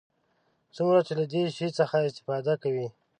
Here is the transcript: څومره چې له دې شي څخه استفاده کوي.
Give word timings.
څومره 0.75 0.99
چې 1.07 1.13
له 1.19 1.25
دې 1.31 1.43
شي 1.55 1.67
څخه 1.79 1.97
استفاده 2.07 2.53
کوي. 2.63 2.87